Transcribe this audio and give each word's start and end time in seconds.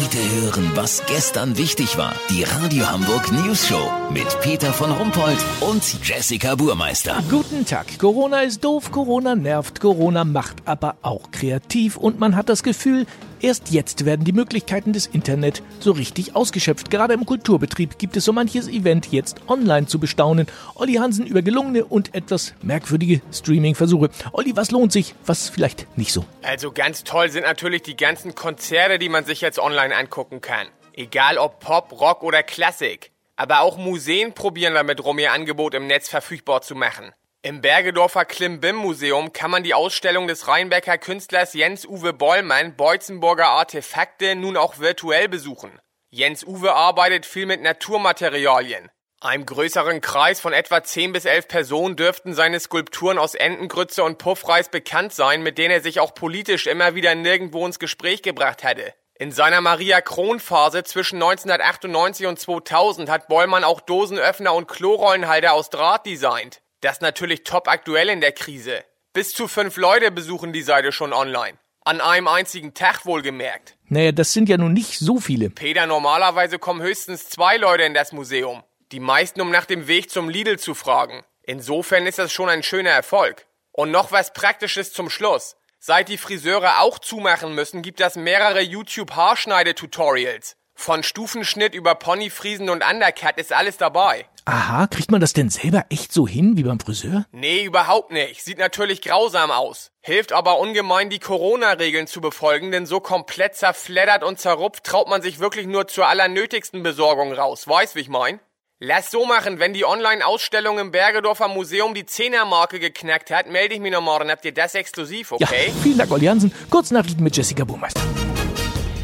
Heute 0.00 0.18
hören, 0.40 0.70
was 0.76 1.02
gestern 1.06 1.58
wichtig 1.58 1.98
war. 1.98 2.14
Die 2.30 2.44
Radio 2.44 2.88
Hamburg 2.88 3.32
News 3.32 3.66
Show 3.66 3.90
mit 4.12 4.28
Peter 4.42 4.72
von 4.72 4.92
Rumpold 4.92 5.38
und 5.60 5.82
Jessica 6.06 6.54
Burmeister. 6.54 7.20
Guten 7.28 7.66
Tag. 7.66 7.98
Corona 7.98 8.42
ist 8.42 8.62
doof, 8.62 8.92
Corona 8.92 9.34
nervt, 9.34 9.80
Corona 9.80 10.22
macht 10.22 10.58
aber 10.66 10.98
auch 11.02 11.32
kreativ 11.32 11.96
und 11.96 12.20
man 12.20 12.36
hat 12.36 12.48
das 12.48 12.62
Gefühl, 12.62 13.06
Erst 13.40 13.70
jetzt 13.70 14.04
werden 14.04 14.24
die 14.24 14.32
Möglichkeiten 14.32 14.92
des 14.92 15.06
Internet 15.06 15.62
so 15.78 15.92
richtig 15.92 16.34
ausgeschöpft. 16.34 16.90
Gerade 16.90 17.14
im 17.14 17.24
Kulturbetrieb 17.24 17.96
gibt 17.98 18.16
es 18.16 18.24
so 18.24 18.32
manches 18.32 18.66
Event 18.66 19.12
jetzt 19.12 19.36
online 19.46 19.86
zu 19.86 20.00
bestaunen. 20.00 20.48
Olli 20.74 20.94
Hansen 20.94 21.24
über 21.24 21.42
gelungene 21.42 21.84
und 21.84 22.14
etwas 22.16 22.54
merkwürdige 22.62 23.20
Streaming-Versuche. 23.32 24.10
Olli, 24.32 24.56
was 24.56 24.72
lohnt 24.72 24.92
sich, 24.92 25.14
was 25.24 25.48
vielleicht 25.48 25.86
nicht 25.96 26.12
so? 26.12 26.24
Also 26.42 26.72
ganz 26.72 27.04
toll 27.04 27.30
sind 27.30 27.44
natürlich 27.44 27.82
die 27.82 27.96
ganzen 27.96 28.34
Konzerte, 28.34 28.98
die 28.98 29.08
man 29.08 29.24
sich 29.24 29.40
jetzt 29.40 29.60
online 29.60 29.94
angucken 29.94 30.40
kann. 30.40 30.66
Egal 30.94 31.38
ob 31.38 31.60
Pop, 31.60 31.92
Rock 32.00 32.24
oder 32.24 32.42
Klassik. 32.42 33.12
Aber 33.36 33.60
auch 33.60 33.78
Museen 33.78 34.32
probieren 34.32 34.74
damit 34.74 35.04
rum, 35.04 35.20
ihr 35.20 35.32
Angebot 35.32 35.74
im 35.74 35.86
Netz 35.86 36.08
verfügbar 36.08 36.60
zu 36.60 36.74
machen. 36.74 37.12
Im 37.42 37.60
Bergedorfer 37.60 38.24
Klimbim-Museum 38.24 39.32
kann 39.32 39.52
man 39.52 39.62
die 39.62 39.72
Ausstellung 39.72 40.26
des 40.26 40.48
Rheinbecker 40.48 40.98
Künstlers 40.98 41.54
Jens-Uwe 41.54 42.12
Bollmann 42.12 42.74
Beutzenburger 42.74 43.46
Artefakte 43.46 44.34
nun 44.34 44.56
auch 44.56 44.80
virtuell 44.80 45.28
besuchen. 45.28 45.78
Jens-Uwe 46.10 46.72
arbeitet 46.72 47.26
viel 47.26 47.46
mit 47.46 47.62
Naturmaterialien. 47.62 48.90
Einem 49.20 49.46
größeren 49.46 50.00
Kreis 50.00 50.40
von 50.40 50.52
etwa 50.52 50.82
10 50.82 51.12
bis 51.12 51.26
11 51.26 51.46
Personen 51.46 51.94
dürften 51.94 52.34
seine 52.34 52.58
Skulpturen 52.58 53.18
aus 53.18 53.36
Entengrütze 53.36 54.02
und 54.02 54.18
Puffreis 54.18 54.68
bekannt 54.68 55.12
sein, 55.12 55.44
mit 55.44 55.58
denen 55.58 55.70
er 55.70 55.80
sich 55.80 56.00
auch 56.00 56.14
politisch 56.14 56.66
immer 56.66 56.96
wieder 56.96 57.14
nirgendwo 57.14 57.64
ins 57.64 57.78
Gespräch 57.78 58.22
gebracht 58.22 58.64
hätte. 58.64 58.94
In 59.14 59.30
seiner 59.30 59.60
Maria-Kron-Phase 59.60 60.82
zwischen 60.82 61.22
1998 61.22 62.26
und 62.26 62.40
2000 62.40 63.08
hat 63.08 63.28
Bollmann 63.28 63.62
auch 63.62 63.80
Dosenöffner 63.80 64.54
und 64.54 64.66
Klorollenhalter 64.66 65.52
aus 65.52 65.70
Draht 65.70 66.04
designt. 66.04 66.62
Das 66.80 67.00
natürlich 67.00 67.42
top 67.42 67.66
aktuell 67.66 68.08
in 68.08 68.20
der 68.20 68.32
Krise. 68.32 68.84
Bis 69.12 69.32
zu 69.32 69.48
fünf 69.48 69.76
Leute 69.76 70.12
besuchen 70.12 70.52
die 70.52 70.62
Seite 70.62 70.92
schon 70.92 71.12
online. 71.12 71.58
An 71.84 72.00
einem 72.00 72.28
einzigen 72.28 72.72
Tag 72.74 73.04
wohlgemerkt. 73.04 73.76
Naja, 73.86 74.12
das 74.12 74.32
sind 74.32 74.48
ja 74.48 74.58
nun 74.58 74.74
nicht 74.74 74.98
so 74.98 75.18
viele. 75.18 75.50
Peter, 75.50 75.86
normalerweise 75.86 76.58
kommen 76.58 76.82
höchstens 76.82 77.28
zwei 77.28 77.56
Leute 77.56 77.82
in 77.82 77.94
das 77.94 78.12
Museum. 78.12 78.62
Die 78.92 79.00
meisten, 79.00 79.40
um 79.40 79.50
nach 79.50 79.64
dem 79.64 79.88
Weg 79.88 80.10
zum 80.10 80.28
Lidl 80.28 80.58
zu 80.58 80.74
fragen. 80.74 81.24
Insofern 81.42 82.06
ist 82.06 82.18
das 82.18 82.32
schon 82.32 82.48
ein 82.48 82.62
schöner 82.62 82.90
Erfolg. 82.90 83.46
Und 83.72 83.90
noch 83.90 84.12
was 84.12 84.32
Praktisches 84.32 84.92
zum 84.92 85.10
Schluss. 85.10 85.56
Seit 85.80 86.08
die 86.08 86.18
Friseure 86.18 86.80
auch 86.80 86.98
zumachen 86.98 87.54
müssen, 87.54 87.82
gibt 87.82 88.00
es 88.00 88.16
mehrere 88.16 88.60
YouTube-Haarschneide-Tutorials. 88.60 90.56
Von 90.74 91.02
Stufenschnitt 91.02 91.74
über 91.74 91.96
Ponyfriesen 91.96 92.70
und 92.70 92.84
Undercut 92.88 93.36
ist 93.38 93.52
alles 93.52 93.78
dabei. 93.78 94.26
Aha, 94.48 94.86
kriegt 94.86 95.10
man 95.10 95.20
das 95.20 95.34
denn 95.34 95.50
selber 95.50 95.84
echt 95.90 96.10
so 96.10 96.26
hin 96.26 96.56
wie 96.56 96.62
beim 96.62 96.80
Friseur? 96.80 97.26
Nee, 97.32 97.64
überhaupt 97.64 98.12
nicht. 98.12 98.42
Sieht 98.42 98.56
natürlich 98.56 99.02
grausam 99.02 99.50
aus. 99.50 99.90
Hilft 100.00 100.32
aber 100.32 100.58
ungemein, 100.58 101.10
die 101.10 101.18
Corona-Regeln 101.18 102.06
zu 102.06 102.22
befolgen, 102.22 102.72
denn 102.72 102.86
so 102.86 102.98
komplett 102.98 103.56
zerfleddert 103.56 104.24
und 104.24 104.40
zerrupft 104.40 104.84
traut 104.84 105.06
man 105.06 105.20
sich 105.20 105.38
wirklich 105.38 105.66
nur 105.66 105.86
zur 105.86 106.08
allernötigsten 106.08 106.82
Besorgung 106.82 107.34
raus. 107.34 107.68
Weißt, 107.68 107.94
wie 107.94 108.00
ich 108.00 108.08
mein? 108.08 108.40
Lass 108.80 109.10
so 109.10 109.26
machen, 109.26 109.58
wenn 109.58 109.74
die 109.74 109.84
Online-Ausstellung 109.84 110.78
im 110.78 110.92
Bergedorfer 110.92 111.48
Museum 111.48 111.92
die 111.92 112.06
Zehnermarke 112.06 112.80
geknackt 112.80 113.30
hat, 113.30 113.48
melde 113.50 113.74
ich 113.74 113.80
mich 113.80 113.92
noch 113.92 114.00
morgen. 114.00 114.30
Habt 114.30 114.46
ihr 114.46 114.54
das 114.54 114.74
exklusiv, 114.74 115.32
okay? 115.32 115.66
Ja, 115.66 115.74
vielen 115.82 115.98
Dank, 115.98 116.10
Olli 116.10 116.24
Hansen. 116.24 116.54
Kurznachrichten 116.70 117.22
mit 117.22 117.36
Jessica 117.36 117.64
Burmeister. 117.64 118.00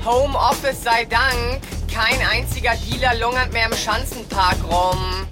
Homeoffice 0.06 0.82
sei 0.82 1.04
Dank. 1.04 1.60
Kein 1.92 2.26
einziger 2.26 2.72
Dealer 2.76 3.14
lungert 3.16 3.52
mehr 3.52 3.66
im 3.66 3.76
Schanzenpark 3.76 4.56
rum. 4.70 5.26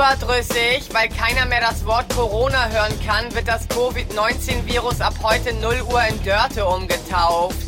Überdrüssig, 0.00 0.88
weil 0.94 1.10
keiner 1.10 1.44
mehr 1.44 1.60
das 1.60 1.84
Wort 1.84 2.08
Corona 2.14 2.70
hören 2.70 2.98
kann, 3.06 3.34
wird 3.34 3.46
das 3.46 3.68
Covid-19-Virus 3.68 5.02
ab 5.02 5.12
heute 5.22 5.52
0 5.52 5.82
Uhr 5.92 6.02
in 6.04 6.24
Dörte 6.24 6.64
umgetauft. 6.64 7.58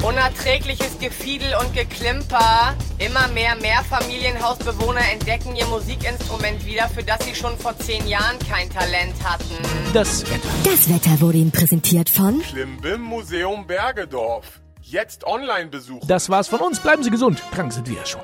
Unerträgliches 0.00 1.00
Gefiedel 1.00 1.52
und 1.60 1.74
Geklimper. 1.74 2.76
Immer 2.98 3.26
mehr 3.34 3.56
Mehrfamilienhausbewohner 3.56 5.00
entdecken 5.12 5.56
ihr 5.56 5.66
Musikinstrument 5.66 6.64
wieder, 6.64 6.88
für 6.88 7.02
das 7.02 7.24
sie 7.24 7.34
schon 7.34 7.58
vor 7.58 7.76
zehn 7.80 8.06
Jahren 8.06 8.38
kein 8.48 8.70
Talent 8.70 9.16
hatten. 9.24 9.56
Das 9.92 10.22
Wetter. 10.30 10.48
Das 10.62 10.88
Wetter 10.88 11.20
wurde 11.20 11.38
Ihnen 11.38 11.50
präsentiert 11.50 12.10
von 12.10 12.40
Klimbim 12.42 13.00
Museum 13.00 13.66
Bergedorf. 13.66 14.60
Jetzt 14.82 15.24
online 15.24 15.68
besuchen. 15.68 16.06
Das 16.06 16.30
war's 16.30 16.46
von 16.46 16.60
uns. 16.60 16.78
Bleiben 16.78 17.02
Sie 17.02 17.10
gesund. 17.10 17.42
Krank 17.50 17.72
sind 17.72 17.88
wir 17.88 17.96
ja 17.96 18.06
schon. 18.06 18.22